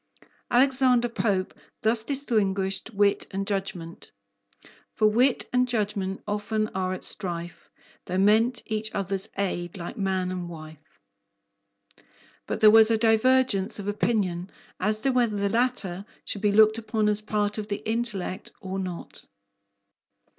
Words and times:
Alexander 0.49 1.07
Pope 1.07 1.53
thus 1.81 2.03
distinguished 2.03 2.89
wit 2.91 3.27
and 3.29 3.45
judgment: 3.45 4.11
For 4.95 5.05
wit 5.05 5.47
and 5.53 5.67
judgment 5.67 6.23
often 6.27 6.69
are 6.69 6.91
at 6.91 7.03
strife, 7.03 7.69
Though 8.05 8.17
meant 8.17 8.63
each 8.65 8.89
other's 8.95 9.29
aid 9.37 9.77
like 9.77 9.99
man 9.99 10.31
and 10.31 10.49
wife. 10.49 10.99
But 12.47 12.61
there 12.61 12.71
was 12.71 12.89
a 12.89 12.97
divergence 12.97 13.77
of 13.77 13.87
opinion 13.87 14.49
as 14.79 15.01
to 15.01 15.11
whether 15.11 15.37
the 15.37 15.49
latter 15.49 16.03
should 16.25 16.41
be 16.41 16.51
looked 16.51 16.79
upon 16.79 17.07
as 17.07 17.21
part 17.21 17.59
of 17.59 17.67
the 17.67 17.87
intellect 17.87 18.51
or 18.59 18.79
not. 18.79 19.27